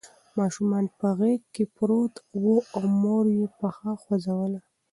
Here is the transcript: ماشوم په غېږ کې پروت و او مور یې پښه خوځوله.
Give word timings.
ماشوم 0.37 0.71
په 0.99 1.07
غېږ 1.19 1.41
کې 1.53 1.63
پروت 1.75 2.13
و 2.41 2.45
او 2.75 2.83
مور 3.01 3.25
یې 3.39 3.47
پښه 3.59 3.91
خوځوله. 4.01 4.59